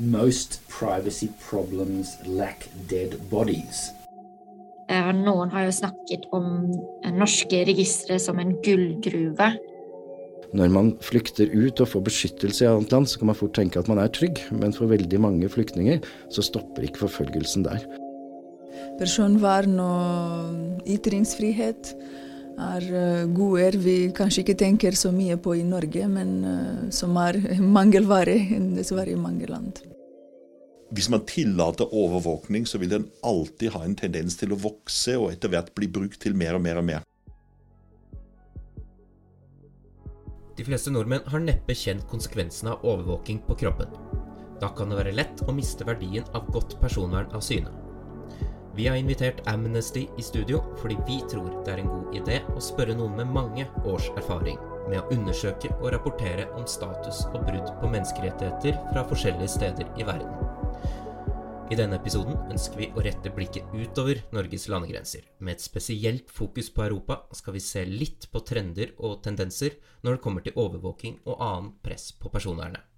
[0.00, 3.90] Most privacy problems lack dead bodies.
[4.88, 6.70] Eh, noen har jo snakket om
[7.12, 9.50] norske registre som en gullgruve.
[10.56, 13.78] Når man flykter ut og får beskyttelse i annet land, så kan man fort tenke
[13.78, 16.00] at man er trygg, men for veldig mange flyktninger
[16.32, 17.84] så stopper ikke forfølgelsen der.
[18.96, 21.92] Personvern og ytringsfrihet
[22.58, 27.16] er eh, goder vi kanskje ikke tenker så mye på i Norge, men eh, som
[27.20, 28.36] er mangelvare
[28.76, 29.82] dessverre i mange land.
[30.90, 35.30] Hvis man tillater overvåkning, så vil den alltid ha en tendens til å vokse og
[35.30, 37.06] etter hvert bli brukt til mer og mer og mer.
[40.58, 43.94] De fleste nordmenn har neppe kjent konsekvensene av overvåking på kroppen.
[44.60, 47.70] Da kan det være lett å miste verdien av godt personvern av syne.
[48.80, 52.62] Vi har invitert Amnesty i studio fordi vi tror det er en god idé å
[52.64, 54.56] spørre noen med mange års erfaring
[54.88, 60.08] med å undersøke og rapportere om status og brudd på menneskerettigheter fra forskjellige steder i
[60.08, 60.32] verden.
[61.68, 65.28] I denne episoden ønsker vi å rette blikket utover Norges landegrenser.
[65.44, 70.16] Med et spesielt fokus på Europa skal vi se litt på trender og tendenser når
[70.16, 72.89] det kommer til overvåking og annen press på personvernet.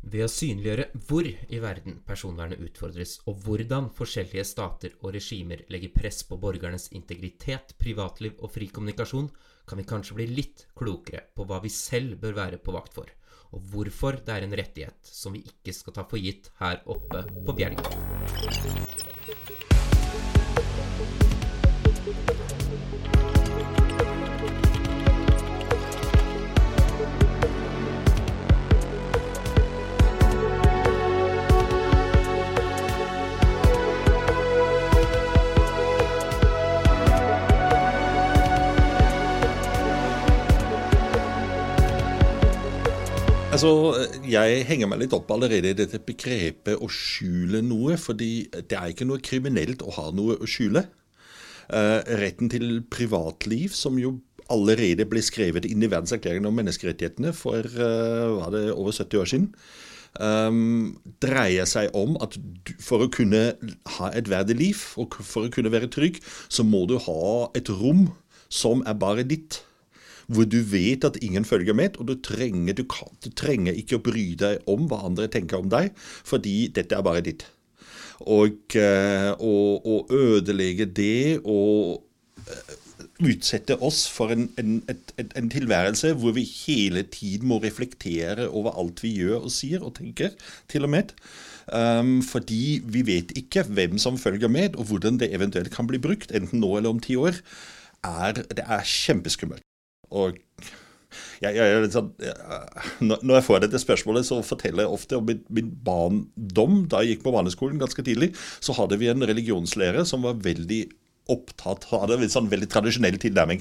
[0.00, 5.92] Ved å synliggjøre hvor i verden personvernet utfordres, og hvordan forskjellige stater og regimer legger
[5.92, 9.28] press på borgernes integritet, privatliv og fri kommunikasjon,
[9.68, 13.12] kan vi kanskje bli litt klokere på hva vi selv bør være på vakt for,
[13.52, 17.26] og hvorfor det er en rettighet som vi ikke skal ta for gitt her oppe
[17.44, 17.84] på Bjelg.
[43.60, 47.98] Altså, Jeg henger meg litt opp allerede i dette begrepet å skjule noe.
[48.00, 50.86] fordi det er ikke noe kriminelt å ha noe å skjule.
[51.68, 54.14] Uh, retten til privatliv, som jo
[54.48, 59.28] allerede ble skrevet inn i verdenserklæringen om menneskerettighetene for uh, var det over 70 år
[59.28, 59.52] siden,
[60.16, 63.58] um, dreier seg om at du, for å kunne
[64.00, 67.68] ha et verdig liv, og for å kunne være trygg, så må du ha et
[67.68, 68.08] rom
[68.48, 69.66] som er bare ditt
[70.30, 73.98] hvor du vet at ingen følger med, og du trenger, du, kan, du trenger ikke
[73.98, 77.46] å bry deg om hva andre tenker om deg, fordi dette er bare ditt.
[78.20, 82.02] Og eh, å, ødelegge det og
[82.44, 82.74] eh,
[83.30, 88.76] utsette oss for en, en, et, en, tilværelse hvor vi hele tiden må reflektere over
[88.80, 90.36] alt vi gjør og sier og tenker,
[90.68, 91.14] til og med.
[91.70, 96.00] Um, fordi vi vet ikke hvem som følger med, og hvordan det eventuelt kan bli
[96.02, 97.40] brukt, enten nå eller om ti år.
[98.04, 99.64] Er, det er kjempeskummelt.
[100.10, 100.38] Og
[101.40, 102.12] jeg, jeg, sånn,
[103.00, 106.82] når jeg får dette spørsmålet, så forteller jeg ofte om min, min barndom.
[106.90, 108.32] Da jeg gikk på barneskolen ganske tidlig,
[108.62, 110.84] så hadde vi en religionslærer som var veldig
[111.30, 113.60] opptatt hadde en sånn veldig tradisjonell tilnærming.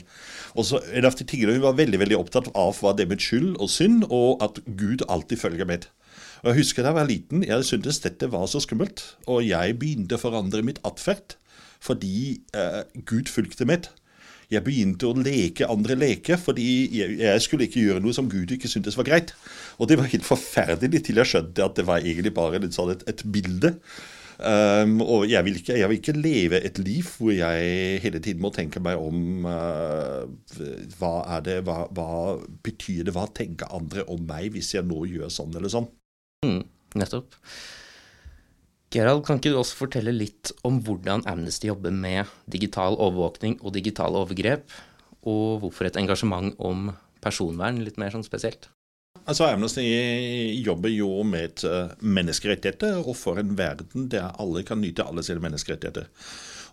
[0.57, 3.21] Og så En av de tingene hun var veldig veldig opptatt av, var det med
[3.21, 5.85] skyld og synd, og at Gud alltid følger med.
[6.41, 9.77] Og Jeg husker da jeg var liten, jeg syntes dette var så skummelt, og jeg
[9.79, 11.37] begynte å forandre mitt atferd
[11.79, 13.85] fordi eh, Gud fulgte med
[14.49, 18.49] jeg begynte å leke andre leker, fordi jeg, jeg, skulle ikke gjøre noe som Gud
[18.55, 19.33] ikke syntes var greit.
[19.77, 23.05] Og det var helt forferdelig til jeg skjønte at det var egentlig bare sånn et,
[23.11, 23.75] et bilde.
[24.39, 28.39] Um, og jeg vil, ikke, jeg vil, ikke, leve et liv hvor jeg hele tiden
[28.39, 30.23] må tenke meg om uh,
[30.95, 35.03] hva er det, hva, hva, betyr det, hva tenker andre om meg hvis jeg nå
[35.11, 35.89] gjør sånn eller sånn.
[36.47, 36.63] Mm,
[36.95, 37.35] nettopp.
[38.89, 43.75] Gerald, kan ikke du også fortelle litt om hvordan Amnesty jobber med digital overvåkning og
[43.75, 44.65] digitale overgrep,
[45.29, 46.89] og hvorfor et engasjement om
[47.21, 48.71] personvern litt mer sånn spesielt?
[49.29, 49.83] Altså Amnesty
[50.65, 55.43] jobber jo med eh, menneskerettigheter, og for en verden der alle kan nyte alle sine
[55.43, 56.09] menneskerettigheter.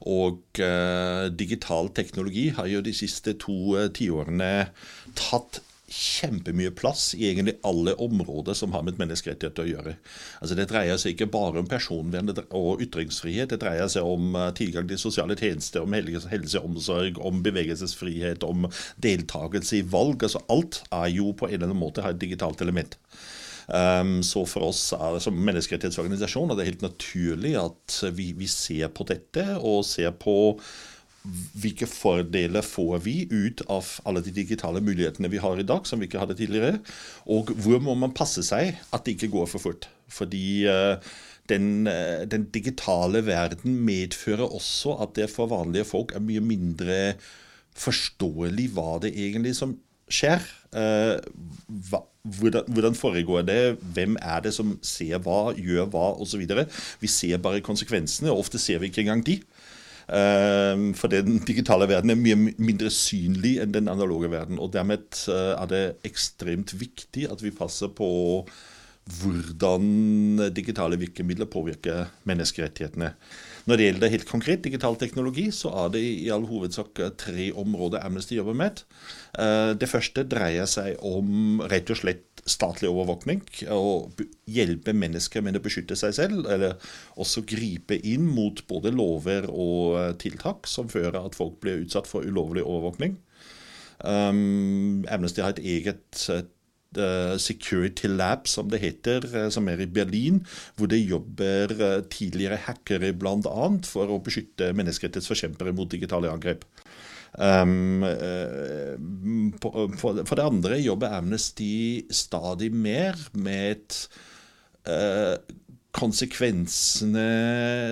[0.06, 4.68] Og uh, digital teknologi har jo de siste to uh, tiårene
[5.16, 9.94] tatt kjempemye plass i egentlig alle områder som har med menneskerettigheter å gjøre.
[10.40, 13.52] Altså Det dreier seg ikke bare om personvern og ytringsfrihet.
[13.52, 18.66] Det dreier seg om eh, tilgang til sosiale tjenester, om helseomsorg, om bevegelsesfrihet, om
[19.02, 20.26] deltakelse i valg.
[20.26, 22.98] altså Alt er jo på en eller annen måte har et digitalt element.
[23.66, 28.92] Um, så for oss er, som menneskerettighetsorganisasjon er det helt naturlig at vi, vi ser
[28.94, 30.36] på dette og ser på
[31.56, 36.00] hvilke fordeler får vi ut av alle de digitale mulighetene vi har i dag, som
[36.00, 36.80] vi ikke hadde tidligere?
[37.32, 39.88] Og hvor må man passe seg at det ikke går for fort?
[40.12, 40.98] Fordi uh,
[41.50, 47.00] den, uh, den, digitale verden medfører også at det for vanlige folk er mye mindre
[47.76, 49.74] forståelig hva det egentlig som
[50.06, 50.44] skjer.
[50.76, 51.18] Uh,
[51.90, 52.04] hva,
[52.38, 53.60] hvordan, hvordan foregår det?
[53.94, 56.46] Hvem er det som ser hva, gjør hva, osv.
[57.00, 59.40] Vi ser bare konsekvensene, og ofte ser vi ikke engang de.
[60.06, 64.60] Uh, for den digitale verden er mye mindre synlig enn den analoge verden.
[64.62, 68.08] Og dermed uh, er det ekstremt viktig at vi passer på
[69.06, 73.12] hvordan digitale virkemidler påvirker menneskerettighetene.
[73.66, 78.02] Når det gjelder helt konkret digital teknologi, så er det i all hovedsak tre områder
[78.02, 78.82] Amnesty jobber med.
[79.38, 83.42] Eh, det første dreier seg om rett og slett statlig overvåkning.
[83.72, 84.08] Å
[84.50, 86.76] hjelpe mennesker med å beskytte seg selv, eller
[87.18, 92.08] også gripe inn mot både lover og eh, tiltak som fører at folk blir utsatt
[92.10, 93.18] for ulovlig overvåkning.
[94.04, 99.88] Um, Amnesty har et eget uh, Security Lab, som det heter, uh, som er i
[99.88, 100.42] Berlin,
[100.76, 101.72] hvor det jobber
[102.12, 103.70] tidligere hackere bl.a.
[103.88, 106.66] for å beskytte menneskerettighetsforkjempere mot digitale angrep.
[107.34, 108.04] Um,
[109.60, 114.00] for, for, det andre jobber Amnesty stadig mer med et
[115.96, 117.26] konsekvensene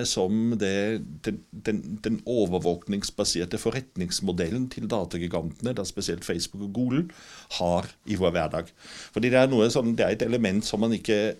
[0.07, 7.03] som det, den, den, overvåkningsbaserte forretningsmodellen til datagigantene, da spesielt Facebook og Google,
[7.57, 8.69] har i vår hverdag.
[9.15, 11.35] Fordi det er, sånn, det er et element som man ikke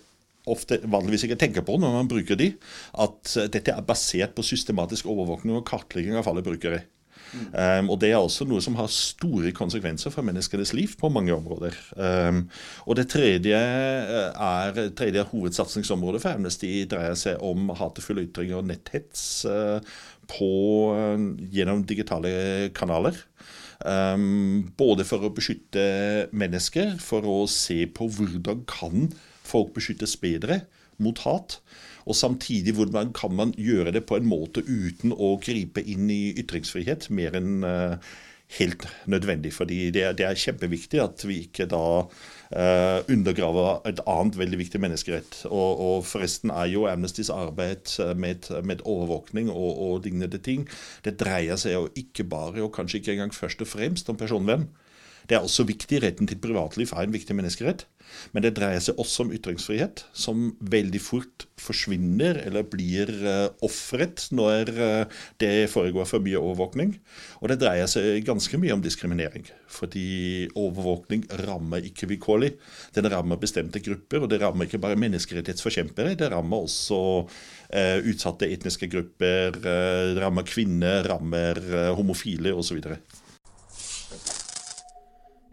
[0.46, 2.52] ofte vanligvis ikke tenker på når man bruker de,
[3.02, 6.84] at dette er basert på systematisk overvåkning og kartlegging av alle brukere.
[7.52, 11.34] Um, og Det er også noe som har store konsekvenser for menneskenes liv på mange
[11.34, 11.76] områder.
[11.96, 12.46] Um,
[12.86, 18.68] og Det tredje eh, er tredje hovedsatsingsområdet for Amnesty dreier seg om hatefulle ytringer og
[18.70, 19.80] netthets uh,
[20.30, 20.50] på,
[20.94, 23.18] uh, gjennom digitale kanaler.
[23.84, 29.10] Um, både for å beskytte mennesker, for å se på hvordan kan
[29.46, 30.62] folk beskyttes bedre
[31.02, 31.60] mot hat.
[32.06, 36.36] Og samtidig hvordan kan man gjøre det på en måte uten å gripe inn i
[36.38, 37.98] ytringsfrihet mer enn uh,
[38.58, 39.52] helt nødvendig.
[39.52, 44.80] fordi det det er, kjempeviktig at vi ikke da uh, undergraver et annet veldig viktig
[44.80, 45.40] menneskerett.
[45.50, 50.68] Og, og, forresten er jo Amnestys arbeid med, med overvåkning og, og lignende ting
[51.04, 54.68] Det dreier seg jo ikke bare, og kanskje ikke engang først og fremst, om personvern.
[55.26, 56.02] Det er også viktig.
[56.04, 57.86] Retten til privatliv er en viktig menneskerett.
[58.34, 64.26] Men det dreier seg også om ytringsfrihet, som veldig fort forsvinner eller blir uh, ofret
[64.36, 66.94] når uh, det foregår for mye overvåkning.
[67.40, 69.48] Og det dreier seg ganske mye om diskriminering.
[69.72, 72.54] Fordi overvåkning rammer ikke vilkårlig.
[72.96, 76.16] Den rammer bestemte grupper, og det rammer ikke bare menneskerettighetsforkjempere.
[76.18, 79.60] Det rammer også uh, utsatte etniske grupper,
[80.20, 81.58] rammer kvinner, rammer
[81.96, 82.82] homofile osv.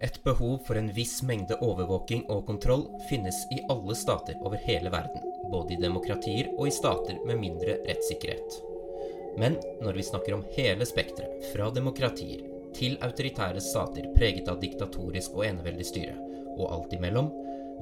[0.03, 4.91] Et behov for en viss mengde overvåking og kontroll finnes i alle stater over hele
[4.91, 8.57] verden, både i demokratier og i stater med mindre rettssikkerhet.
[9.39, 12.43] Men når vi snakker om hele spekteret, fra demokratier
[12.75, 16.17] til autoritære stater preget av diktatorisk og eneveldig styre,
[16.57, 17.31] og alt imellom,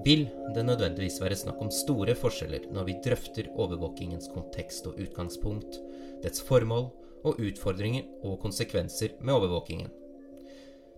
[0.06, 5.82] vil det nødvendigvis være snakk om store forskjeller når vi drøfter overvåkingens kontekst og utgangspunkt,
[6.22, 6.92] dets formål
[7.26, 9.90] og utfordringer og konsekvenser med overvåkingen.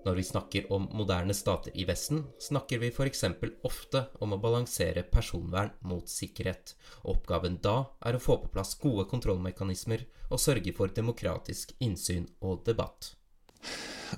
[0.04, 3.24] Når vi snakker om moderne stater i Vesten, snakker vi f.eks.
[3.64, 6.74] ofte om å balansere personvern mot sikkerhet.
[7.08, 12.66] Oppgaven da er å få på plass gode kontrollmekanismer og sørge for demokratisk innsyn og
[12.68, 13.14] debatt.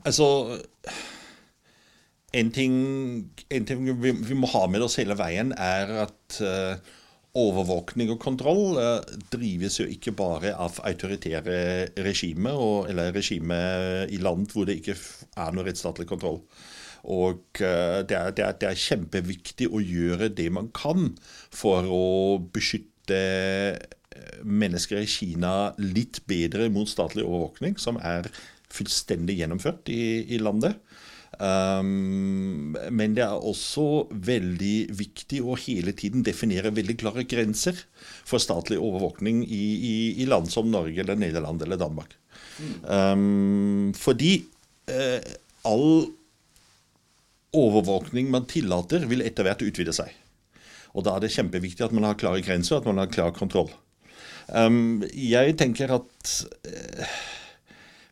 [0.02, 0.28] Altså
[2.36, 2.74] En ting,
[3.48, 6.96] en ting vi, vi, må ha med oss hele veien, er at uh,
[7.36, 9.02] overvåkning og kontroll uh,
[9.34, 11.58] drives jo ikke bare av autoritære
[12.06, 16.42] regimer, eller regimer i land hvor det ikke er noe rettsstatlig kontroll.
[17.06, 21.12] Og uh, det, er, det, er, det, er, kjempeviktig å gjøre det man kan
[21.54, 22.06] for å
[22.56, 23.20] beskytte
[23.76, 28.32] eh, mennesker i Kina litt bedre mot statlig overvåkning, som er
[28.74, 30.80] fullstendig gjennomført i, i landet.
[31.36, 37.80] Um, men det er også veldig viktig å hele tiden definere veldig klare grenser
[38.24, 42.16] for statlig overvåkning i, i, i land som Norge eller Nederland eller Danmark.
[42.88, 44.38] Um, fordi
[44.92, 45.20] uh,
[45.68, 46.08] all
[47.56, 50.12] overvåkning man tillater, vil etter hvert utvide seg.
[50.96, 53.72] Og da er det kjempeviktig at man har klare grenser, at man har klar kontroll.
[54.48, 56.34] Um, jeg tenker at
[56.70, 57.14] uh,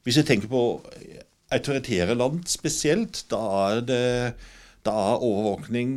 [0.01, 0.81] Hvis jeg tenker på
[1.53, 4.03] autoritære land spesielt, da er, det,
[4.85, 5.95] da er overvåkning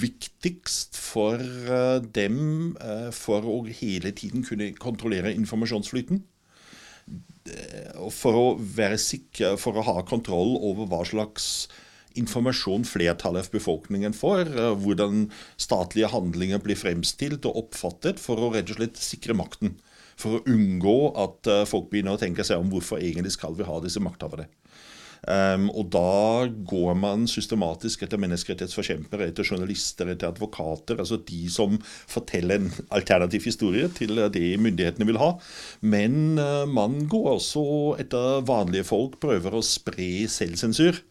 [0.00, 6.20] viktigst for uh, dem uh, for å hele tiden kunne kontrollere informasjonsflyten.
[7.06, 11.68] Uh, for å være sikker, for å ha kontroll over hva slags
[12.16, 14.48] informasjon flertallet av befolkningen får.
[14.80, 15.26] Hvordan
[15.60, 19.76] statlige handlinger blir fremstilt og oppfattet, for å rett og slett sikre makten
[20.20, 23.66] for å unngå at eh, folk begynner å tenke seg om hvorfor egentlig skal vi
[23.68, 24.48] ha disse makthavere.
[25.26, 31.00] Um, og da går man systematisk etter menneskerettighetsforkjempere, etter journalister, etter advokater.
[31.02, 35.32] Altså de som forteller en alternativ historie til det myndighetene vil ha.
[35.82, 37.66] Men uh, man går også
[38.02, 41.02] etter vanlige folk, prøver å spre selvsensur.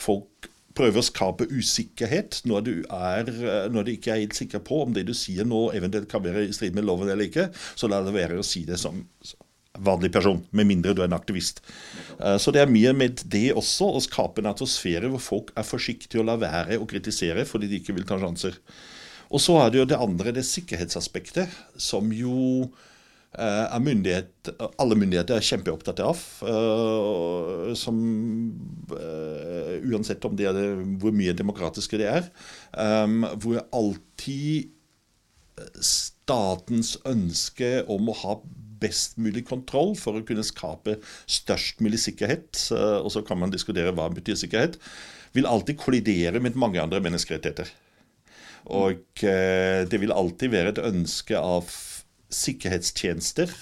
[0.00, 4.64] Folk prøver å skape usikkerhet når du, er, uh, når du ikke er helt sikker
[4.64, 7.48] på om det du sier nå eventuelt kan være i strid med loven eller ikke.
[7.76, 9.02] Så la det være å si det som
[9.80, 11.62] vanlig person, med mindre du er en aktivist.
[12.20, 15.66] Eh, så det er mye med det også, å skape en atmosfære hvor folk er
[15.66, 18.58] forsiktige å la være å kritisere fordi de ikke vil ta sjanser.
[19.32, 22.91] Og så er det jo det andre, det sikkerhetsaspektet, som jo eh,
[23.32, 26.18] er myndighet, alle myndigheter er kjempeopptatt av.
[26.44, 27.96] Uh, som
[28.92, 30.66] uh, Uansett om det er det,
[31.00, 32.28] hvor mye demokratiske det er.
[33.40, 34.70] Hvor alltid
[35.82, 38.36] statens ønske om å ha
[38.82, 40.96] best mulig kontroll for å kunne skape
[41.30, 44.78] størst mulig sikkerhet, og så kan man diskutere hva betyr sikkerhet,
[45.36, 47.70] vil alltid kollidere med mange andre menneskerettigheter.
[48.70, 51.70] Og eh, det vil alltid være et ønske av
[52.32, 53.52] sikkerhetstjenester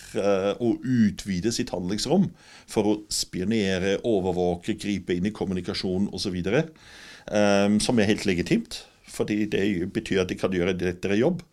[0.62, 2.29] og utvide sitt handlingsrom
[2.71, 6.39] for å spionere, overvåke, gripe inn i kommunikasjon osv.
[7.31, 11.45] Eh, som er helt legitimt, fordi det betyr at de kan gjøre lettere jobb.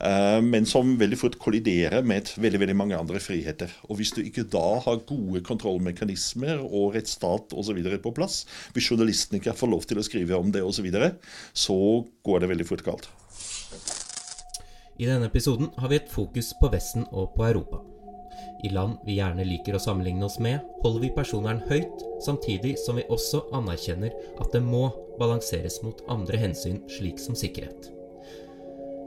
[0.00, 3.72] Eh, men som veldig fort kolliderer med veldig, veldig mange andre friheter.
[3.90, 7.82] Og Hvis du ikke da har gode kontrollmekanismer og rettsstat osv.
[8.00, 11.08] på plass, hvis journalistene ikke får lov til å skrive om det osv., så, videre,
[11.52, 13.10] så går det veldig fort galt.
[15.00, 17.78] I denne episoden har vi et fokus på Vesten og på Europa.
[18.60, 22.98] I land vi gjerne liker å sammenligne oss med, holder vi personvern høyt, samtidig som
[23.00, 27.88] vi også anerkjenner at det må balanseres mot andre hensyn, slik som sikkerhet.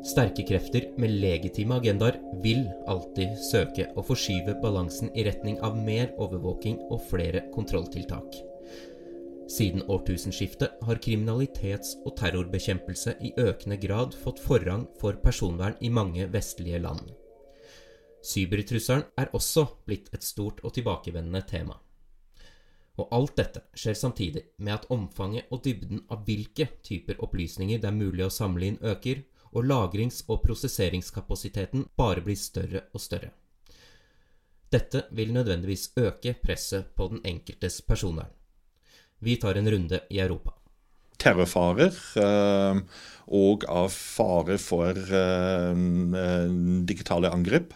[0.09, 6.09] Sterke krefter med legitime agendaer vil alltid søke å forskyve balansen i retning av mer
[6.17, 8.41] overvåking og flere kontrolltiltak.
[9.53, 16.25] Siden årtusenskiftet har kriminalitets- og terrorbekjempelse i økende grad fått forrang for personvern i mange
[16.33, 17.11] vestlige land.
[18.25, 21.77] Cybertrusselen er også blitt et stort og tilbakevendende tema.
[22.97, 27.93] Og alt dette skjer samtidig med at omfanget og dybden av hvilke typer opplysninger det
[27.93, 29.21] er mulig å samle inn, øker,
[29.53, 33.35] og lagrings- og prosesseringskapasiteten bare blir større og større.
[34.73, 38.33] Dette vil nødvendigvis øke presset på den enkeltes personvern.
[39.23, 40.53] Vi tar en runde i Europa.
[41.23, 42.81] Terrorfarer øh,
[43.33, 45.83] og av fare for øh,
[46.87, 47.73] digitale angrep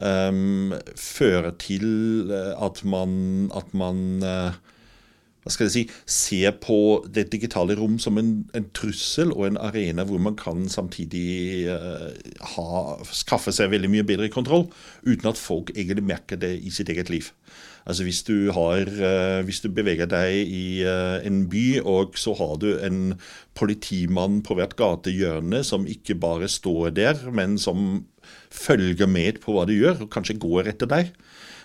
[0.00, 4.22] fører til at man, at man
[5.40, 6.76] hva skal jeg si, ser på
[7.08, 12.10] det digitale rom som en, en, trussel og en arena hvor man kan samtidig uh,
[12.54, 12.66] ha,
[13.16, 14.66] skaffe seg veldig mye bedre kontroll,
[15.06, 17.30] uten at folk egentlig merker det i sitt eget liv.
[17.88, 22.34] Altså Hvis du, har, uh, hvis du beveger deg i uh, en by, og så
[22.38, 23.14] har du en
[23.56, 28.04] politimann på hvert gatehjørne som ikke bare står der, men som
[28.50, 31.14] følger med på hva du gjør, og kanskje går etter deg,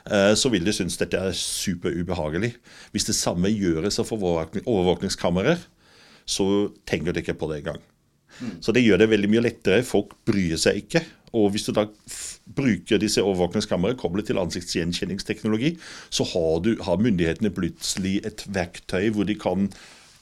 [0.05, 2.53] Eh, så vil de synes dette er superubehagelig.
[2.93, 5.61] Hvis det samme gjøres av overvåkningskameraer,
[6.25, 6.47] så
[6.89, 7.81] tenker de ikke på det engang.
[8.39, 8.57] Mm.
[8.61, 9.85] Så det gjør det veldig mye lettere.
[9.87, 11.01] Folk bryr seg ikke.
[11.35, 11.87] Og hvis du da
[12.55, 15.75] bruker disse overvåkningskameraene koblet til ansiktsgjenkjenningsteknologi,
[16.13, 19.69] så har, du, har myndighetene plutselig et verktøy hvor de kan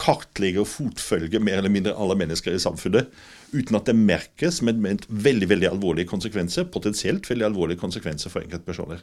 [0.02, 3.06] kartlegge og fotfølge mer eller mindre alle mennesker i samfunnet
[3.54, 8.42] uten at det merkes, men med veldig veldig alvorlige konsekvenser, potensielt veldig alvorlige konsekvenser for
[8.42, 9.00] enkeltpersoner.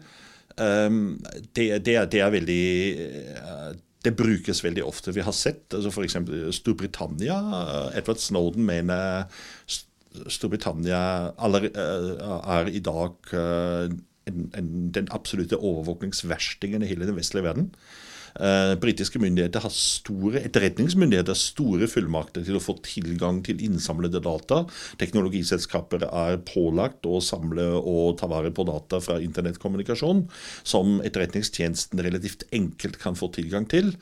[0.59, 1.17] um,
[1.55, 2.65] det, det, det, er veldig
[3.39, 3.71] uh,
[4.05, 5.13] det brukes veldig ofte.
[5.15, 6.17] Vi har sett altså f.eks.
[6.59, 7.37] Storbritannia.
[7.97, 9.25] Edward Snowden mener
[10.31, 11.01] Storbritannia
[11.35, 11.69] uh,
[12.55, 13.33] er i dag
[14.25, 14.45] en,
[14.95, 17.71] den absolutte overvåkningsverstingen i hele den vestlige verden.
[18.35, 24.19] Eh, britiske myndigheter har store etterretningsmyndigheter har store fullmakter til å få tilgang til innsamlede
[24.23, 24.63] data.
[24.99, 30.25] Teknologiselskaper er pålagt å samle og ta vare på data fra internettkommunikasjon,
[30.67, 33.93] som etterretningstjenesten relativt enkelt kan få tilgang til.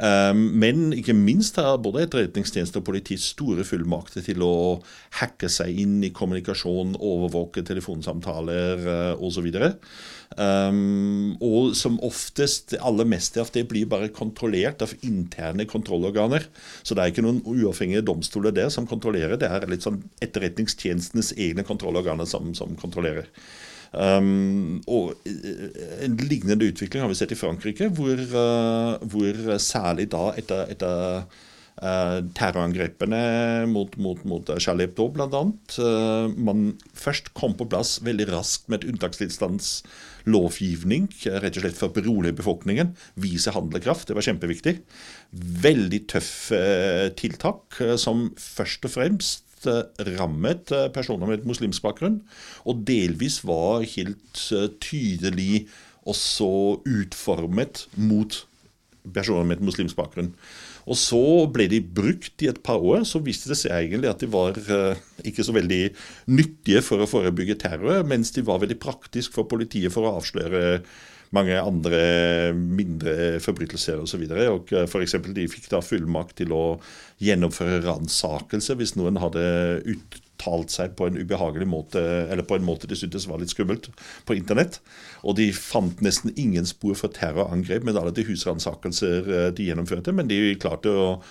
[0.00, 4.54] Eh, men ikke minst har både etterretningstjeneste og politi store fullmakter til å
[5.20, 9.52] hacke seg inn i kommunikasjon, overvåke telefonsamtaler eh, osv.
[10.38, 16.46] Um, og som oftest, aller meste av det blir bare kontrollert av interne kontrollorganer.
[16.82, 21.34] Så det er ikke noen uavhengige domstoler der som kontrollerer, det er litt sånn etterretningstjenestenes
[21.40, 23.30] egne kontrollorganer som, som kontrollerer.
[23.92, 30.08] Um, og eh, En lignende utvikling har vi sett i Frankrike, hvor, uh, hvor særlig
[30.14, 31.26] da etter, etter
[31.80, 35.42] terrorangrepene mot, mot, mot Charlie Hebdo, bl.a.
[35.78, 41.04] Uh, man først kom på plass veldig raskt med et unntakstilstandslovgivning,
[41.42, 42.88] rett og slett for å berolige befolkningen,
[43.18, 44.06] vise handlekraft.
[44.08, 44.74] Det var kjempeviktig.
[45.64, 46.32] Veldig tøff
[47.18, 47.64] tiltak
[47.98, 49.44] som først og fremst
[50.18, 52.20] rammet personer med et muslimsk bakgrunn,
[52.68, 54.36] og delvis var helt
[54.82, 55.68] tydelig
[56.08, 58.42] også utformet mot
[59.14, 60.32] personer med et muslimsk bakgrunn.
[60.90, 61.22] Og så
[61.52, 63.04] ble de brukt i et par år.
[63.08, 65.82] Så viste det seg egentlig at de var uh, ikke så veldig
[66.32, 70.82] nyttige for å forebygge terror, mens de var veldig praktisk for politiet for å avsløre
[71.32, 72.00] mange andre
[72.52, 74.26] mindre forbrytelser osv.
[74.26, 76.64] Og, og uh, for eksempel, de fikk da fullmakt til å
[77.22, 79.46] gjennomføre ransakelse hvis noen hadde
[79.86, 83.50] ut uttalt seg på en ubehagelig måte, eller på en måte de syntes var litt
[83.50, 83.88] skummelt,
[84.26, 84.80] på internett.
[85.22, 90.12] Og de fant nesten ingen spor for terrorangrep med alle de husransakelser eh, de gjennomførte,
[90.12, 91.22] men de klarte å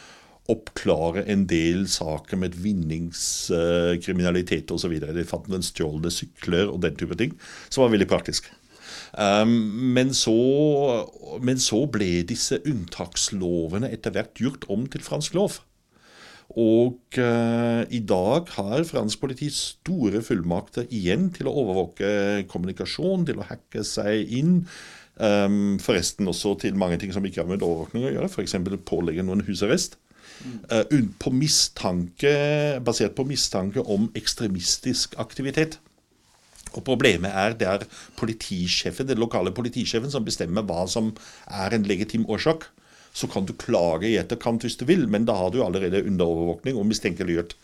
[0.50, 5.00] oppklare en del saker med vinningskriminalitet osv.
[5.00, 7.32] De fant noen stjålne sykler og den type ting,
[7.70, 8.46] som var veldig praktisk.
[9.12, 9.52] Um,
[9.94, 10.32] men, så,
[11.44, 15.60] men så ble disse unntakslovene etter hvert gjort om til fransk lov.
[16.60, 22.10] Og eh, i dag har fransk politi store fullmakter igjen til å overvåke
[22.52, 24.58] kommunikasjon, til å hacke seg inn.
[25.22, 28.56] Um, forresten også til mange ting som ikke har med overvåkning å gjøre, f.eks.
[28.88, 30.00] pålegge noen husarrest.
[30.72, 30.84] Uh,
[31.22, 32.34] på mistanke,
[32.84, 35.78] basert på mistanke om ekstremistisk aktivitet.
[36.72, 37.88] Og Problemet er det er
[38.20, 41.12] politisjefen, den lokale politisjefen som bestemmer hva som
[41.48, 42.70] er en legitim årsak
[43.14, 46.78] så kan du klage i etterkant hvis du vil, men da har du allerede underovervåkning
[46.80, 47.58] og mistenkeliggjort.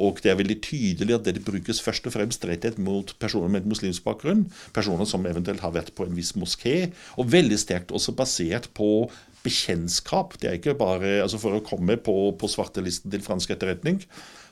[0.00, 3.66] Og det er veldig tydelig at det brukes først og fremst rettet mot personer med
[3.68, 4.46] muslimsk bakgrunn.
[4.76, 6.92] Personer som eventuelt har vært på en viss moské.
[7.18, 9.10] Og veldig sterkt også basert på
[9.44, 10.36] bekjentskap.
[10.40, 14.04] Det er ikke bare, altså For å komme på, på svartelisten til fransk etterretning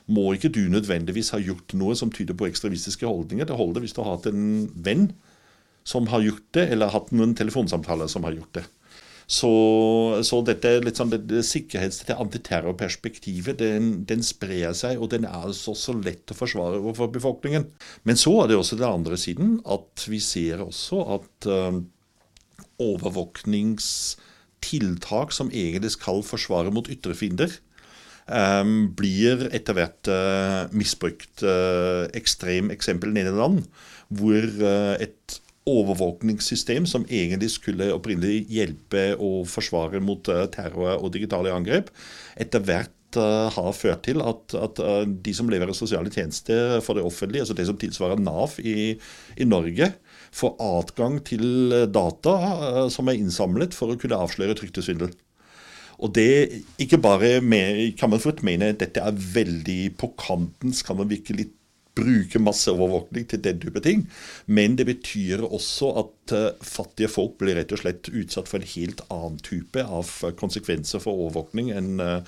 [0.09, 3.45] må ikke du nødvendigvis ha gjort noe som tyder på ekstremistiske holdninger.
[3.45, 5.11] Det holder hvis du har hatt en venn
[5.85, 8.65] som har gjort det, eller hatt noen telefonsamtaler som har gjort det.
[9.29, 9.45] Så,
[10.25, 15.75] så dette sånn, det, sikkerhets- og antiterrorperspektivet den, den sprer seg, og den er altså
[15.77, 17.69] så lett å forsvare overfor befolkningen.
[18.09, 21.77] Men så er det også den andre siden at vi ser også at uh,
[22.81, 27.51] overvåkningstiltak som egentlig skal forsvare mot ytre fiender,
[28.25, 31.45] um, blir etter hvert uh, misbrukt.
[31.45, 33.61] Uh, ekstrem eksempel Nederland,
[34.09, 34.41] hvor
[34.97, 35.37] et
[35.69, 41.91] overvåkningssystem som egentlig skulle opprinnelig hjelpe og forsvare mot eh, terror og digitale angrep,
[42.39, 46.97] etter hvert uh, har ført til at, at uh, de som leverer sosiale tjenester for
[46.97, 48.93] det offentlige, altså det som tilsvarer Nav i,
[49.37, 49.93] i Norge,
[50.29, 52.35] får adgang til data
[52.93, 55.15] som er innsamlet for å kunne avsløre trygdesvindel.
[55.99, 60.71] Og det ikke bare med, kan man fort mene at dette er veldig på kanten,
[60.75, 61.55] skal man virke litt
[61.99, 64.05] bruke masseovervåkning til den type ting.
[64.47, 66.13] Men det betyr også at
[66.65, 71.25] fattige folk blir rett og slett utsatt for en helt annen type av konsekvenser for
[71.25, 72.19] overvåkning enn uh,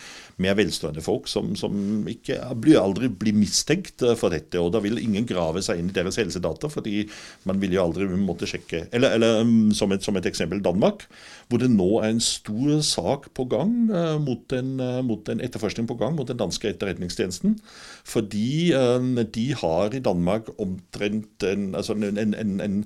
[0.41, 2.39] mer velstående folk, som, som ikke
[2.79, 4.59] aldri blir mistenkt for dette.
[4.61, 7.05] Og da vil ingen grave seg inn i deres helsedata, fordi
[7.49, 8.85] man vil jo aldri måtte sjekke.
[8.91, 11.05] Eller, eller um, som, et, som, et, eksempel Danmark,
[11.51, 13.73] hvor det nå er en stor sak på gang
[14.23, 17.57] mot en, mot en etterforskning på gang mot den danske etterretningstjenesten.
[18.07, 18.71] Fordi
[19.35, 22.85] de har i Danmark omtrent en, altså en, en,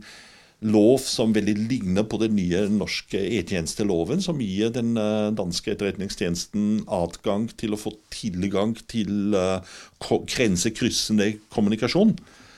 [0.66, 6.86] lov som veldig ligner på den nye norske e-tjenesteloven, som gir den uh, danske etterretningstjenesten
[6.92, 9.62] adgang til å få tilgang til uh,
[10.02, 12.16] grensekryssende kommunikasjon,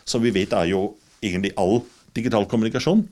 [0.07, 0.83] som vi vet er jo
[1.21, 1.81] egentlig all
[2.17, 3.05] digital kommunikasjon.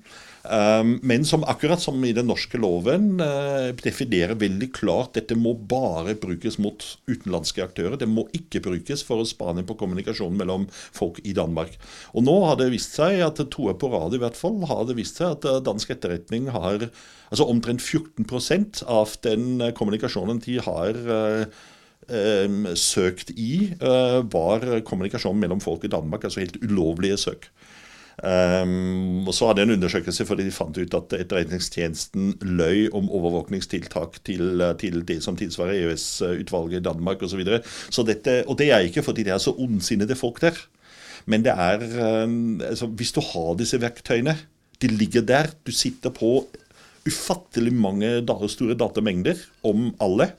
[0.52, 5.56] Ehm, men som akkurat som i den norske loven eh, definerer veldig klart dette må
[5.58, 7.98] bare brukes mot utenlandske aktører.
[8.00, 11.78] Det må ikke brukes for å spane på kommunikasjonen mellom folk i Danmark.
[12.14, 14.86] Og nå har det vist seg at to er på rad i hvert fall, har
[14.90, 16.90] det vist seg at eh, dansk etterretning har
[17.32, 21.02] altså omtrent 14% av den eh, kommunikasjonen de har
[22.78, 27.48] søkt i, var kommunikasjon mellom folk i Danmark, altså helt ulovlige søk.
[28.24, 33.10] Um, og Så hadde jeg en undersøkelse fordi de fant ut at etterretningstjenesten løy om
[33.12, 37.44] overvåkningstiltak til, til det som tilsvarer EØS-utvalget i Danmark osv.
[37.44, 37.60] Så
[37.92, 38.06] så
[38.48, 40.56] og det er ikke fordi det er så ondsinnede folk der.
[41.26, 44.38] Men det er um, altså, Hvis du har disse verktøyene,
[44.82, 46.48] de ligger der, du sitter på
[47.06, 50.32] ufattelig mange store datamengder om alle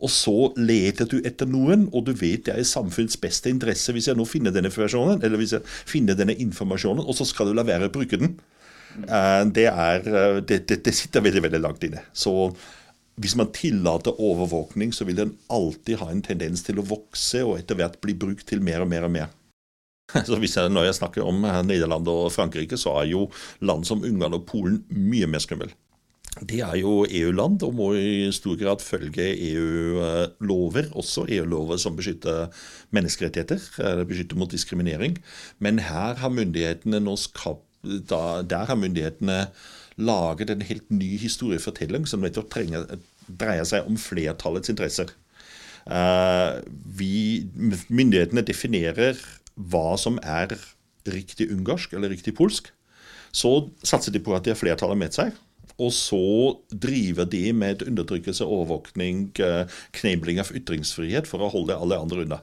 [0.00, 3.94] og så leter du etter noen, og du vet det er i samfunnets beste interesse
[3.94, 7.50] hvis jeg nå finner denne informasjonen, eller hvis jeg finner denne informasjonen, og så skal
[7.50, 8.36] du la være å bruke den.
[8.98, 12.04] Eh, det, er, eh, det, det, det sitter veldig veldig langt inne.
[12.12, 12.32] Så
[13.20, 17.58] hvis man tillater overvåkning, så vil den alltid ha en tendens til å vokse og
[17.58, 19.36] etter hvert bli brukt til mer og mer og mer.
[20.26, 23.28] Så jeg, Når jeg snakker om Nederland og Frankrike, så er jo
[23.62, 25.70] land som Ungarn og Polen mye mer skummel.
[26.38, 32.46] De er jo EU-land og må i stor grad følge EU-lover, også EU-lover som beskytter
[32.94, 35.18] menneskerettigheter, eller beskytter mot diskriminering.
[35.58, 39.46] Men her har myndighetene nå skapt der har myndighetene
[39.96, 42.52] laget en helt ny historiefortelling som nettopp
[43.40, 45.12] dreier seg om flertallets interesser.
[45.88, 47.48] Uh, vi,
[47.88, 49.16] myndighetene definerer
[49.56, 50.52] hva som er
[51.08, 52.68] riktig ungarsk eller riktig polsk.
[53.32, 55.32] Så satser de på at de har flertallet med seg.
[55.80, 56.24] Og så
[56.70, 59.64] driver de med undertrykkelse, overvåkning, uh,
[59.96, 62.42] knebling av ytringsfrihet for å holde alle andre unna.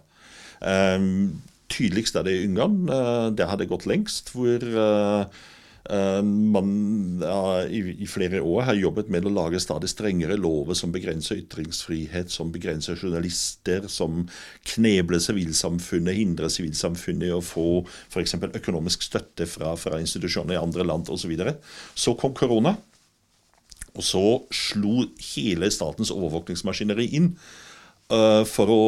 [0.62, 2.88] Um, tydeligst er det i Ungarn.
[2.90, 4.34] Uh, det gått lengst.
[4.34, 4.66] hvor
[5.88, 10.76] Uh, man ja, i, i, flere år har jobbet med å lage stadig strengere lover
[10.76, 14.26] som begrenser ytringsfrihet, som begrenser journalister, som
[14.74, 18.36] knebler sivilsamfunnet, hindrer sivilsamfunnet i å få f.eks.
[18.50, 21.24] økonomisk støtte fra, fra institusjoner i andre land osv.
[21.28, 21.58] Så, videre.
[21.96, 22.78] så kom korona,
[23.98, 27.32] og så slo hele statens overvåkningsmaskineri inn
[28.14, 28.84] uh, for å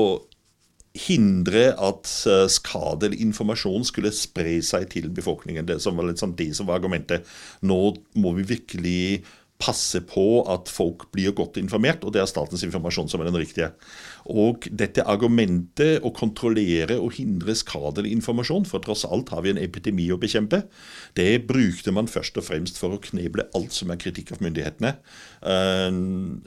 [0.98, 5.68] hindre at eh, skadelig informasjon skulle spre seg til befolkningen.
[5.68, 7.28] Det som var sånn det som var argumentet.
[7.62, 7.78] Nå
[8.20, 9.04] må vi virkelig
[9.60, 13.40] passe på at folk blir godt informert, og det er statens informasjon som er den
[13.42, 13.74] riktige.
[14.32, 19.60] Og dette argumentet å kontrollere og hindre skadelig informasjon, for tross alt har vi en
[19.62, 20.64] epidemi å bekjempe,
[21.20, 24.96] det brukte man først og fremst for å kneble alt som er kritikk av myndighetene.
[25.44, 26.40] Uh,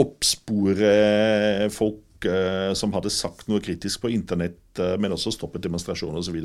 [0.00, 0.94] oppspore
[1.72, 2.00] folk
[2.72, 6.38] som hadde sagt noe kritisk på internett, eh, men også stoppet demonstrasjoner osv.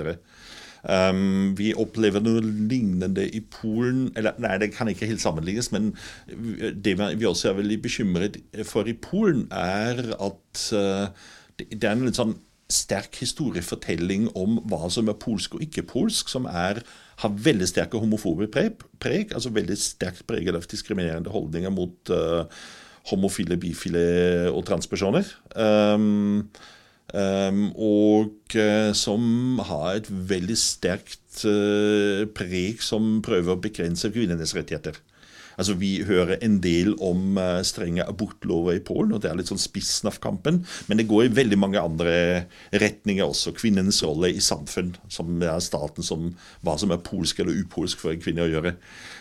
[0.84, 5.92] Um, vi opplever noe lignende i Polen eller Nei, det kan ikke helt sammenlignes, men
[6.30, 11.10] det vi også er veldig bekymret for i Polen, er at uh,
[11.60, 12.38] det er en litt sånn
[12.70, 16.84] sterk historiefortelling om hva som er polsk og ikke polsk, som er,
[17.24, 22.46] har veldig sterke homofobe preg, altså veldig sterkt preget av diskriminerende holdninger mot uh,
[23.10, 24.04] homofile, bifile
[24.54, 25.26] og transpersoner.
[25.58, 26.46] Um,
[27.10, 35.00] og uh, som har et veldig sterkt uh, preg som prøver å begrense kvinnenes rettigheter.
[35.60, 39.52] Altså, Vi hører en del om uh, strenge abortlover i Polen, og det er litt
[39.52, 40.62] sånn spissen av kampen.
[40.88, 42.16] Men det går i veldig mange andre
[42.72, 43.54] retninger også.
[43.60, 46.32] Kvinnens rolle i samfunn, som er staten som
[46.66, 48.76] hva som er polsk eller upolsk for en kvinne å gjøre.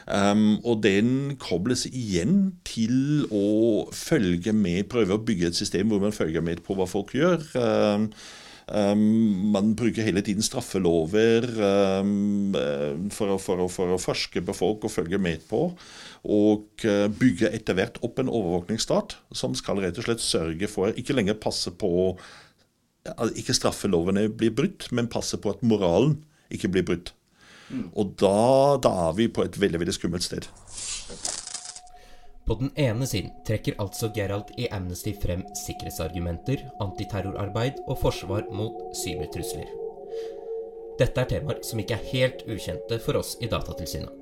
[0.07, 6.03] Um, og den kobles igjen til å følge med, prøve å bygge et system hvor
[6.03, 7.43] man følger med på hva folk gjør.
[7.59, 8.13] Um,
[8.69, 11.47] Um, man bruker hele tiden straffelover
[12.03, 12.53] um,
[13.15, 15.63] for, å, for, å, for, å, forske på folk og følge med på.
[16.29, 20.93] Og uh, bygge etter hvert opp en overvåkningsstat som skal rett og slett sørge for
[21.01, 22.13] ikke lenger passe på
[23.09, 26.19] at ikke straffelovene blir brutt, men passe på at moralen
[26.53, 27.15] ikke blir brutt.
[27.73, 27.89] Mm.
[28.01, 28.37] Og da,
[28.85, 30.49] da er vi på et veldig, veldig skummelt sted.
[32.49, 38.79] På den ene siden trekker altså Gerald i Amnesty frem sikkerhetsargumenter, antiterrorarbeid og forsvar mot
[38.97, 39.69] cybertrusler.
[40.99, 44.15] Dette er temaer som ikke er helt ukjente for oss i Datatilsynet.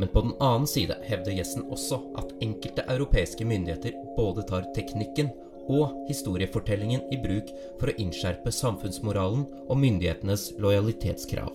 [0.00, 5.28] Men på den annen side hevder gjesten også at enkelte europeiske myndigheter både tar teknikken
[5.68, 11.52] og historiefortellingen i bruk for å innskjerpe samfunnsmoralen og myndighetenes lojalitetskrav.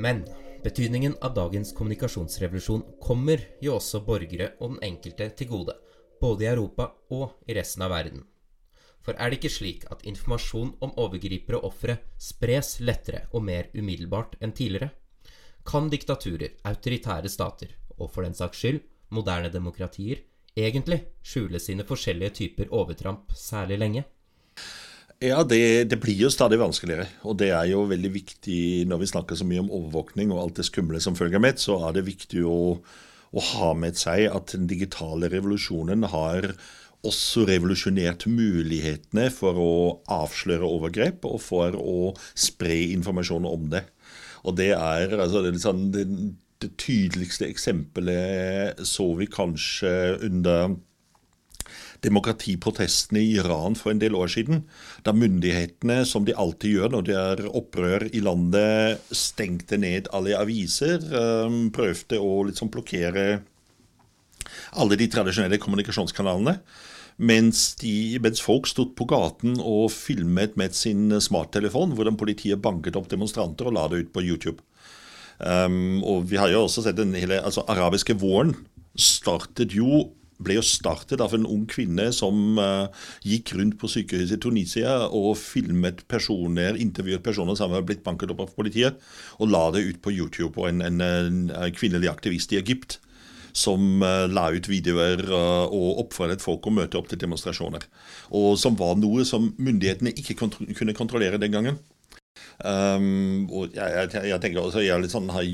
[0.00, 0.24] Men
[0.62, 5.76] Betydningen av dagens kommunikasjonsrevolusjon kommer jo også borgere og den enkelte til gode,
[6.18, 8.24] både i Europa og i resten av verden.
[9.06, 13.70] For er det ikke slik at informasjon om overgripere og ofre spres lettere og mer
[13.72, 14.90] umiddelbart enn tidligere?
[15.62, 18.82] Kan diktaturer, autoritære stater, og for den saks skyld
[19.14, 20.24] moderne demokratier,
[20.58, 24.04] egentlig skjule sine forskjellige typer overtramp særlig lenge?
[25.18, 27.08] Ja, det, det, blir jo stadig vanskeligere.
[27.26, 30.60] Og det er jo veldig viktig når vi snakker så mye om overvåkning og alt
[30.60, 34.54] det skumle som følger med, så er det viktig å, å ha med seg at
[34.54, 36.52] den digitale revolusjonen har
[37.06, 39.74] også revolusjonert mulighetene for å
[40.10, 43.84] avsløre overgrep og for å spre informasjon om det.
[44.46, 46.06] Og det er altså det, sånn, det,
[46.62, 49.94] det tydeligste eksempelet så vi kanskje
[50.30, 50.78] under
[52.04, 54.62] demokratiprotestene i Iran for en del år siden.
[55.06, 60.36] Da myndighetene, som de alltid gjør når det er opprør i landet, stengte ned alle
[60.38, 61.02] aviser.
[61.12, 63.26] Um, prøvde å liksom blokkere
[64.78, 66.58] alle de tradisjonelle kommunikasjonskanalene.
[67.18, 72.94] Mens, de, mens folk stod på gaten og filmet med sin smarttelefon hvordan politiet banket
[73.00, 74.62] opp demonstranter og la det ut på YouTube.
[75.38, 78.54] Um, og Vi har jo også sett den hele altså, arabiske våren
[78.98, 80.08] startet jo
[80.42, 82.86] ble jo startet av en ung kvinne som uh,
[83.26, 88.32] gikk rundt på sykehuset i Tunisia og filmet personer, intervjuet personer som hadde blitt banket
[88.34, 89.02] opp av politiet,
[89.38, 93.00] og la det ut på YouTube på en, en, en kvinnelig aktivist i Egypt.
[93.58, 97.88] Som uh, la ut videoer uh, og oppfordret folk å møte opp til demonstrasjoner.
[98.38, 101.80] Og som var noe som myndighetene ikke kontro kunne kontrollere den gangen.
[102.58, 105.46] Um, og jeg, jeg, jeg, tenker også, jeg er litt sånn, har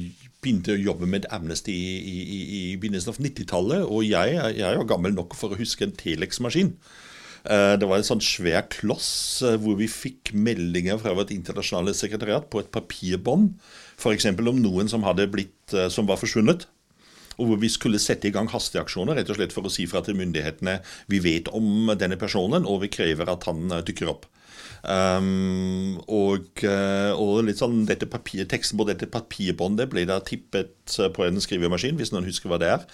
[0.44, 3.86] begynte å jobbe med Amnesty i, i, i begynnelsen av 90-tallet.
[3.88, 6.74] Og jeg, jeg, er jo gammel nok for å huske en Telex-maskin.
[7.44, 9.08] Uh, det var en sånn svær kloss
[9.44, 13.50] uh, hvor vi fikk meldinger fra vårt internasjonale sekretariat på et papirbånd.
[13.98, 14.30] F.eks.
[14.32, 16.64] om noen som, hadde blitt, uh, som var forsvunnet.
[17.34, 20.04] Og hvor vi skulle sette i gang hasteaksjoner rett og slett for å si fra
[20.06, 20.78] til myndighetene
[21.10, 24.28] vi vet om denne personen, og vi krever at han dukker opp.
[24.84, 30.96] Um, og, eh, og, litt sånn dette papir, teksten på dette papirbåndet ble da tippet
[31.00, 32.84] eh, på en skrivemaskin, hvis noen husker hva det er.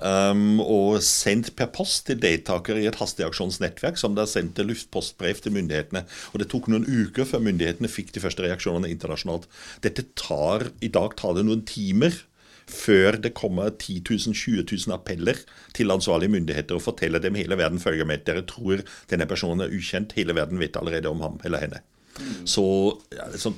[0.00, 5.56] Um, og sendt per post til deltakere i et hasteaksjonsnettverk, som da sendte luftpostbrev til
[5.58, 6.06] myndighetene.
[6.32, 9.48] Og det tok noen uker før myndighetene fikk de første reaksjonene internasjonalt.
[9.84, 12.24] Dette tar, I dag tar det noen timer
[12.70, 15.40] før det kommer 10 000-20 000 appeller
[15.76, 18.24] til ansvarlige myndigheter og forteller dem hele verden følger med.
[18.26, 20.16] Dere tror denne personen er ukjent.
[20.16, 21.84] Hele verden vet allerede om ham eller henne.
[22.18, 22.44] Mm.
[22.48, 22.64] Så
[23.40, 23.56] sånn,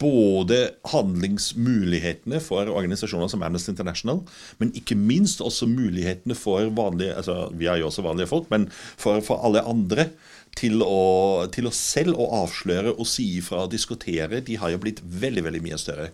[0.00, 0.58] både
[0.92, 4.20] handlingsmulighetene for organisasjoner som Amnesty International,
[4.60, 8.68] men ikke minst også mulighetene for vanlige altså Vi er jo også vanlige folk, men
[8.70, 10.10] for, for alle andre
[10.58, 14.82] til å, til å, selv å avsløre og si ifra og diskutere, de har jo
[14.82, 16.10] blitt veldig veldig mye større.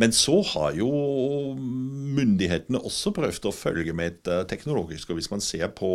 [0.00, 0.90] Men så har jo
[1.58, 5.10] myndighetene også prøvd å følge med et teknologisk.
[5.10, 5.90] Og hvis man ser på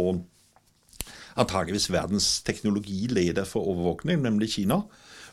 [1.37, 4.77] antageligvis verdens teknologileder for overvåkning, nemlig Kina,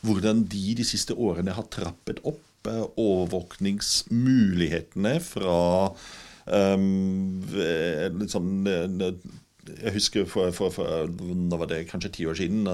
[0.05, 5.89] hvordan de de siste årene har trappet opp uh, overvåkningsmulighetene fra
[6.45, 7.41] um,
[8.29, 8.69] sånn
[9.71, 11.09] jeg husker for, for, for,
[11.51, 12.67] da var det kanskje ti år siden.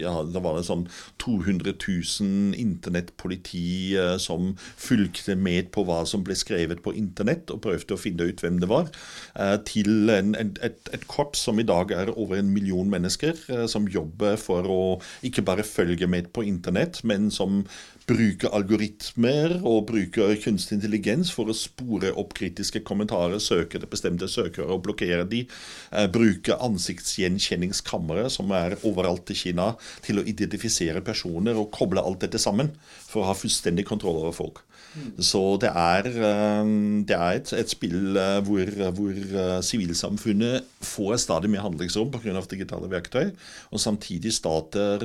[0.00, 0.86] Ja, da var det sånn
[1.22, 7.62] 200 000 internettpoliti eh, som fulgte med på hva som ble skrevet på internett, og
[7.66, 8.90] prøvde å finne ut hvem det var.
[9.34, 13.66] Eh, til en, et, et, korps som i dag er over en million mennesker, eh,
[13.70, 14.80] som jobber for å
[15.26, 17.64] ikke bare følge med på internett, men som
[18.06, 24.28] bruker algoritmer og bruke kunstig intelligens for å spore opp kritiske kommentarer, søke det bestemte
[24.30, 25.42] søkere og blokkere de.
[25.90, 29.72] Eh, bruke ansiktsgjenkjenningskamre som er overalt i Kina,
[30.06, 32.72] til å identifisere personer og koble alt dette sammen
[33.08, 34.62] for å ha fullstendig kontroll over folk.
[34.96, 35.10] Mm.
[35.26, 36.70] Så det er, eh,
[37.10, 39.18] det er et, et, spill eh, hvor, hvor
[39.66, 42.38] sivilsamfunnet får stadig mer handlingsrom pga.
[42.46, 43.34] digitale verktøy,
[43.74, 45.02] og samtidig stater,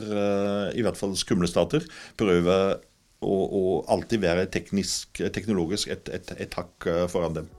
[0.77, 1.83] i hvert fall skumle stater,
[2.19, 2.77] prøver
[3.21, 7.49] og, og alltid være teknisk, teknologisk et, et, et hakk eh, foran dem.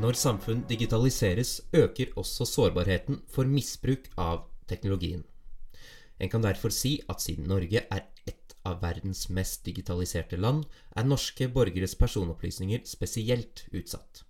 [0.00, 5.20] Når samfunn digitaliseres, øker også sårbarheten for misbruk av teknologien.
[6.20, 11.08] En kan derfor si at siden Norge er ett av verdens mest digitaliserte land, er
[11.08, 14.24] norske borgeres personopplysninger spesielt utsatt.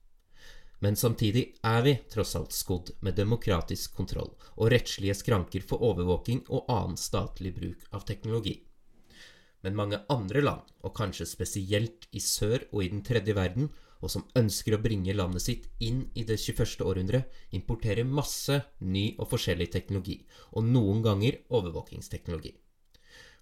[0.81, 6.47] Men samtidig er vi tross alt skodd med demokratisk kontroll og rettslige skranker for overvåking
[6.49, 8.57] og annen statlig bruk av teknologi.
[9.61, 13.69] Men mange andre land, og kanskje spesielt i sør og i den tredje verden,
[14.01, 16.81] og som ønsker å bringe landet sitt inn i det 21.
[16.89, 20.17] århundre, importerer masse ny og forskjellig teknologi,
[20.57, 22.55] og noen ganger overvåkingsteknologi.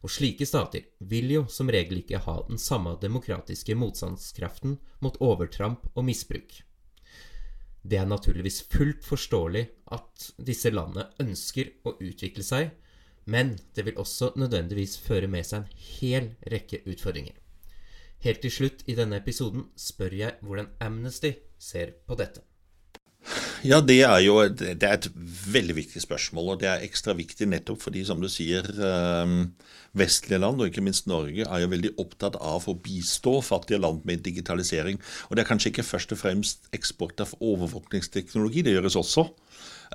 [0.02, 5.88] Og slike stater vil jo som regel ikke ha den samme demokratiske motstandskraften mot overtramp
[5.94, 6.60] og misbruk.
[7.82, 9.64] Det er naturligvis fullt forståelig
[9.96, 12.70] at disse landene ønsker å utvikle seg,
[13.28, 17.34] men det vil også nødvendigvis føre med seg en hel rekke utfordringer.
[18.24, 22.47] Helt til slutt i denne episoden spør jeg hvordan Amnesty ser på dette.
[23.66, 25.08] Ja, det er jo det er et
[25.50, 29.50] veldig viktig spørsmål, og det er ekstra viktig nettopp fordi, som du sier, ehm,
[29.98, 34.04] vestlige land, og ikke minst Norge, er jo veldig opptatt av å bistå fattige land
[34.06, 35.00] med digitalisering.
[35.28, 39.26] Og det er kanskje ikke først og fremst eksport av overvåkningsteknologi, det gjøres også.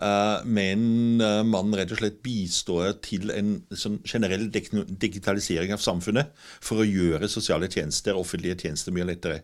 [0.02, 6.34] Eh, men eh, man rett og slett bistår til en sånn generell digitalisering av samfunnet
[6.60, 9.43] for å gjøre sosiale tjenester, offentlige tjenester, mye lettere.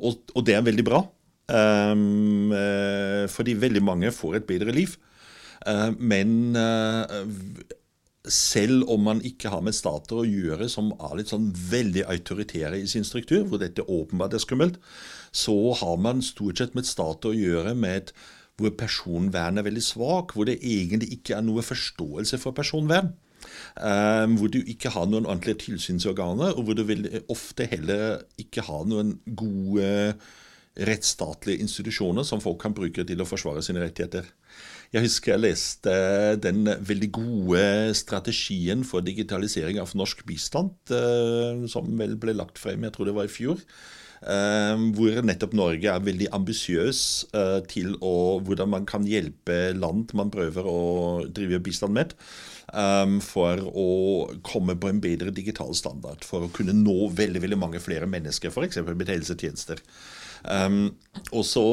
[0.00, 1.04] Og, og det er veldig bra.
[1.50, 2.52] Um,
[3.32, 4.94] fordi veldig mange får et bedre liv.
[5.66, 7.24] Uh, men uh,
[8.28, 12.80] selv om man ikke har med stater å gjøre som er litt sånn veldig autoritære
[12.80, 14.76] i sin struktur, hvor dette åpenbart er skummelt,
[15.32, 18.12] så har man stort sett med stater å gjøre med
[18.60, 23.14] hvor personvern er veldig svak, hvor det egentlig ikke er noe forståelse for personvern.
[23.80, 26.84] Um, hvor du ikke har noen ordentlige tilsynsorganer, og hvor du
[27.32, 29.88] ofte heller ikke har noen gode
[30.88, 34.28] rettsstatlige institusjoner som folk kan bruke til å forsvare sine rettigheter.
[34.90, 35.92] Jeg husker jeg leste
[36.42, 37.64] den veldig gode
[37.94, 43.18] strategien for digitalisering av norsk bistand, uh, som vel ble lagt frem, jeg tror det
[43.18, 43.62] var i fjor.
[44.20, 50.10] Uh, hvor nettopp Norge er veldig ambisiøs uh, til å, hvordan man kan hjelpe land
[50.18, 50.80] man prøver å
[51.28, 52.16] drive bistand med.
[52.70, 53.86] For å
[54.46, 56.22] komme på en bedre digital standard.
[56.22, 58.78] For å kunne nå veldig veldig mange flere mennesker, f.eks.
[58.86, 59.82] med helsetjenester.
[60.44, 60.94] Um,
[61.34, 61.64] og så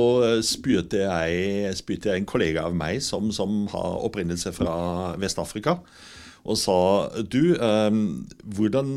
[0.43, 4.75] spurte jeg, spurte jeg, en kollega av meg som, som har opprinnelse fra
[5.21, 5.77] Vest-Afrika,
[6.47, 6.75] og sa
[7.27, 8.91] du, um, hvordan,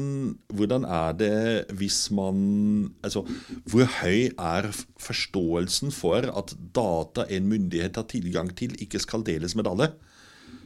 [0.55, 3.25] hvordan, er det hvis man Altså,
[3.67, 9.57] hvor høy er forståelsen for at data en myndighet har tilgang til, ikke skal deles
[9.59, 9.91] med alle?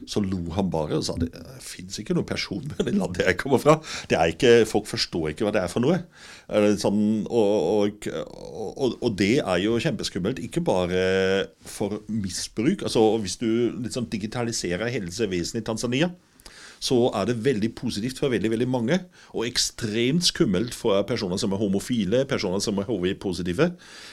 [0.05, 1.31] Så lo han bare og sa det
[1.63, 3.77] fins ikke noen personvern i landet jeg kommer fra.
[4.09, 5.97] Det er ikke, Folk forstår ikke hva det er for noe.
[6.81, 10.41] Sånn, og, og, og, og, det er jo kjempeskummelt.
[10.45, 11.01] Ikke bare
[11.65, 12.85] for misbruk.
[12.85, 13.49] altså Hvis du
[13.81, 16.11] liksom digitaliserer helsevesenet i Tanzania,
[16.85, 18.99] så er det veldig positivt for veldig veldig mange,
[19.33, 23.71] og ekstremt skummelt for personer som er homofile, personer som er HIV-positive,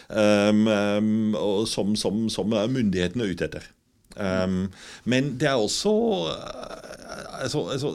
[0.09, 1.37] um, um,
[1.69, 3.67] som, som, som myndighetene er ute etter.
[4.16, 4.66] Um,
[5.09, 5.92] men det er også
[6.29, 7.92] uh, altså, altså,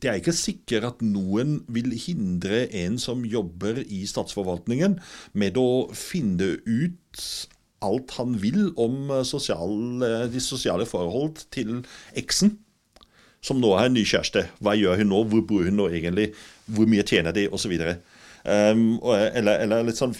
[0.00, 4.98] Det er ikke sikkert at noen vil hindre en som jobber i statsforvaltningen,
[5.32, 7.24] med å finne ut
[7.80, 11.80] alt han vil om uh, sosiale, de sosiale forhold til
[12.18, 12.58] eksen,
[13.40, 14.44] som nå har en ny kjæreste.
[14.60, 15.24] Hva gjør hun nå?
[15.32, 16.34] Hvor bor hun nå egentlig?
[16.68, 17.48] Hvor mye tjener de?
[17.48, 17.72] Osv.
[18.44, 20.12] Um, eller, eller litt sånn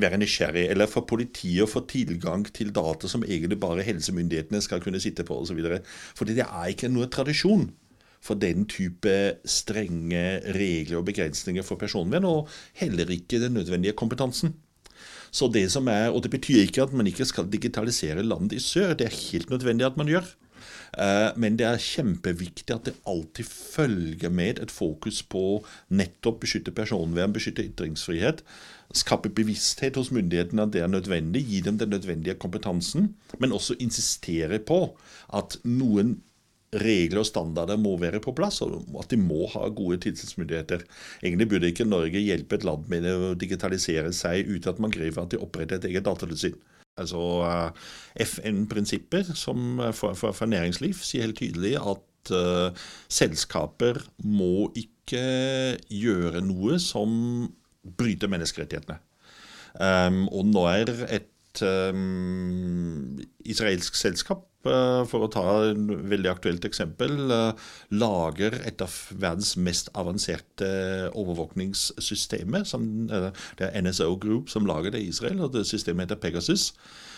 [0.00, 4.82] være nysgjerrig, eller for politiet å få tilgang til data som egentlig bare helsemyndighetene skal
[4.84, 5.60] kunne sitte på osv.
[6.18, 7.68] Fordi det er ikke noe tradisjon
[8.24, 10.24] for den type strenge
[10.56, 12.48] regler og begrensninger for personvern, og
[12.80, 14.54] heller ikke den nødvendige kompetansen.
[15.34, 18.62] Så det som er, Og det betyr ikke at man ikke skal digitalisere landet i
[18.62, 20.24] sør, det er helt nødvendig at man gjør.
[20.98, 26.74] Eh, men det er kjempeviktig at det alltid følger med et fokus på nettopp beskytte
[26.74, 28.44] personvern, beskytte ytringsfrihet.
[28.94, 33.14] Skape bevissthet hos myndighetene at det er nødvendig, gi dem den nødvendige kompetansen.
[33.38, 34.84] Men også insistere på
[35.34, 36.18] at noen
[36.74, 40.84] regler og standarder må være på plass, og at de må ha gode tilsynsmyndigheter.
[41.22, 45.22] Egentlig burde ikke Norge hjelpe et land med å digitalisere seg uten at man krever
[45.22, 46.58] at de oppretter et eget datatilsyn.
[47.00, 47.70] Altså uh,
[48.22, 55.24] FN-prinsipper uh, for, for, for, næringsliv sier helt tydelig at uh, selskaper må ikke
[55.90, 57.48] gjøre noe som
[57.98, 59.00] bryter menneskerettighetene.
[59.74, 67.16] Um, og nå er et um, israelsk selskap for å ta et veldig aktuelt eksempel,
[67.30, 70.68] uh, lager et av verdens mest avanserte
[71.12, 72.66] overvåkningssystemer.
[72.74, 76.72] Uh, det er NSO Group som lager det i Israel, og det systemet heter Pegasus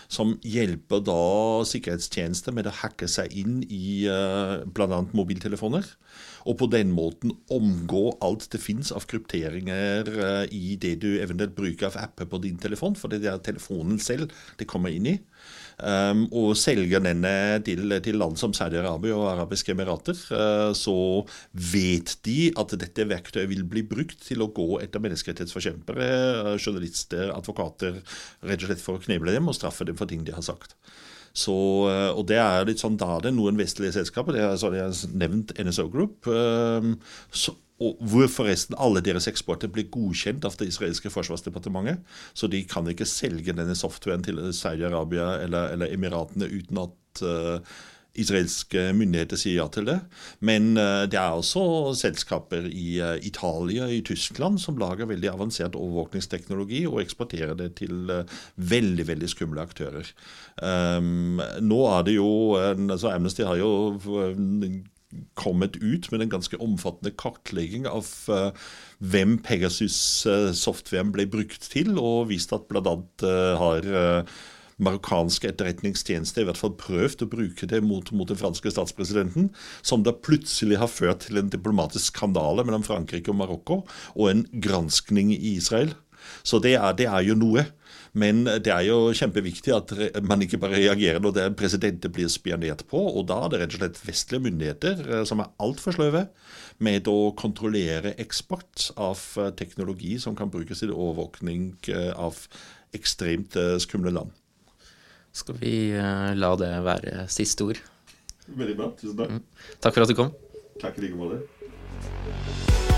[0.07, 1.21] som hjelper da
[1.67, 5.01] sikkerhetstjenester med å hacke seg inn i bl.a.
[5.11, 5.89] mobiltelefoner.
[6.47, 10.07] Og på den måten omgå alt det fins av krypteringer
[10.55, 14.31] i det du eventuelt bruker av apper på din telefon, for det er telefonen selv
[14.61, 15.17] det kommer inn i
[15.81, 17.33] um, og selger denne
[17.67, 20.97] til, til land som Saudi-Arabia og Arabiske Emirater, uh, så
[21.53, 26.11] vet de at dette verktøyet vil bli brukt til å gå etter menneskerettighetsforkjempere,
[26.47, 28.01] uh, journalister, advokater,
[28.47, 30.77] rett og slett for å kneble dem og straffe dem for ting de har sagt.
[31.37, 31.55] Så,
[31.91, 34.89] uh, og det er litt sånn da det noen vestlige selskaper, det er, så jeg
[34.89, 36.29] har nevnt NSO Group,
[37.37, 42.01] så, og hvor forresten alle deres eksporter blir godkjent av det israelske forsvarsdepartementet.
[42.33, 47.77] Så de kan ikke selge denne softwaren til Saudi-Arabia eller, eller, Emiratene uten at uh,
[48.21, 49.99] israelske myndigheter sier ja til det.
[50.41, 55.77] Men uh, det er også selskaper i Italia Italia i Tyskland som lager veldig avansert
[55.77, 58.11] overvåkningsteknologi og eksporterer det til
[58.57, 60.07] veldig veldig skumle aktører.
[60.63, 63.71] Um, nå er det jo altså Amnesty har jo
[65.39, 68.09] kommet ut med en ganske omfattende kartlegging av
[68.99, 72.97] hvem Pegasus-softwaren ble brukt til, og vist at bl.a.
[73.23, 73.91] Uh, har
[74.83, 79.51] marokkanske etterretningstjenester i hvert fall prøvd å bruke det mot, mot, den franske statspresidenten,
[79.81, 83.83] som da plutselig har ført til en diplomatisk skandale mellom Frankrike og Marokko,
[84.15, 85.95] og en granskning i Israel.
[86.47, 87.67] Så det er, det er jo noe.
[88.17, 89.93] Men det er jo kjempeviktig at
[90.25, 93.03] man ikke bare reagerer når det er presidenter blir spionert på.
[93.13, 96.25] Og da er det rett og slett vestlige myndigheter eh, som er altfor sløve
[96.87, 102.41] med å kontrollere eksport av eh, teknologi som kan brukes til overvåkning eh, av
[102.97, 104.33] ekstremt skumle land.
[105.37, 107.83] Skal vi eh, la det være siste ord.
[108.47, 108.91] Veldig bra.
[109.01, 109.39] Tusen takk.
[109.85, 110.33] Takk for at du kom.
[110.81, 112.96] Takk i like måte.